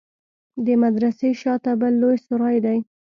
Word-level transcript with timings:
د 0.65 0.67
مدرسې 0.83 1.29
شا 1.41 1.53
ته 1.63 1.71
بل 1.79 1.93
لوى 2.01 2.17
سراى 2.25 2.57
دى. 2.65 2.77